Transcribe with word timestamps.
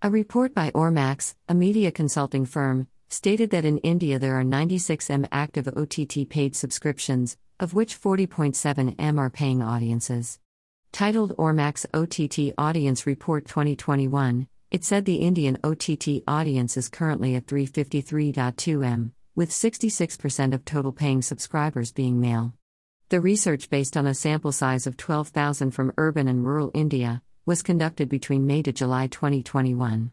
A 0.00 0.10
report 0.10 0.54
by 0.54 0.70
Ormax, 0.70 1.34
a 1.48 1.54
media 1.54 1.90
consulting 1.90 2.46
firm, 2.46 2.86
stated 3.08 3.50
that 3.50 3.64
in 3.64 3.78
India 3.78 4.16
there 4.20 4.38
are 4.38 4.44
96 4.44 5.10
M 5.10 5.26
active 5.32 5.66
OTT 5.66 6.28
paid 6.28 6.54
subscriptions, 6.54 7.36
of 7.58 7.74
which 7.74 8.00
40.7 8.00 8.94
M 8.96 9.18
are 9.18 9.28
paying 9.28 9.60
audiences. 9.60 10.38
Titled 10.92 11.36
Ormax 11.36 11.84
OTT 11.92 12.54
Audience 12.56 13.08
Report 13.08 13.44
2021, 13.46 14.46
it 14.70 14.84
said 14.84 15.04
the 15.04 15.16
Indian 15.16 15.58
OTT 15.64 16.22
audience 16.28 16.76
is 16.76 16.88
currently 16.88 17.34
at 17.34 17.46
353.2 17.46 18.86
M, 18.86 19.12
with 19.34 19.50
66% 19.50 20.54
of 20.54 20.64
total 20.64 20.92
paying 20.92 21.22
subscribers 21.22 21.90
being 21.90 22.20
male. 22.20 22.52
The 23.08 23.20
research, 23.20 23.68
based 23.68 23.96
on 23.96 24.06
a 24.06 24.14
sample 24.14 24.52
size 24.52 24.86
of 24.86 24.96
12,000 24.96 25.72
from 25.72 25.92
urban 25.98 26.28
and 26.28 26.46
rural 26.46 26.70
India, 26.72 27.20
was 27.48 27.62
conducted 27.62 28.10
between 28.10 28.46
May 28.46 28.60
to 28.60 28.72
July 28.72 29.06
2021. 29.06 30.10